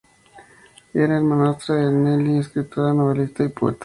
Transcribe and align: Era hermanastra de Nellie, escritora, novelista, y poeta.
Era 0.95 1.17
hermanastra 1.17 1.75
de 1.75 1.91
Nellie, 1.91 2.39
escritora, 2.39 2.91
novelista, 2.91 3.43
y 3.43 3.49
poeta. 3.49 3.79